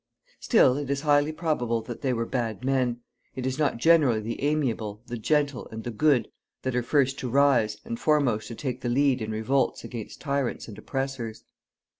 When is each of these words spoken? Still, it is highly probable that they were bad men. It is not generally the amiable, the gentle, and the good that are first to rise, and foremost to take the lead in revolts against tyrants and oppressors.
Still, 0.39 0.77
it 0.77 0.89
is 0.89 1.01
highly 1.01 1.31
probable 1.31 1.83
that 1.83 2.01
they 2.01 2.11
were 2.11 2.25
bad 2.25 2.65
men. 2.65 3.01
It 3.35 3.45
is 3.45 3.59
not 3.59 3.77
generally 3.77 4.19
the 4.19 4.41
amiable, 4.41 5.03
the 5.05 5.17
gentle, 5.19 5.67
and 5.67 5.83
the 5.83 5.91
good 5.91 6.27
that 6.63 6.75
are 6.75 6.81
first 6.81 7.19
to 7.19 7.29
rise, 7.29 7.77
and 7.85 7.99
foremost 7.99 8.47
to 8.47 8.55
take 8.55 8.81
the 8.81 8.89
lead 8.89 9.21
in 9.21 9.29
revolts 9.29 9.83
against 9.83 10.19
tyrants 10.19 10.67
and 10.67 10.75
oppressors. 10.79 11.43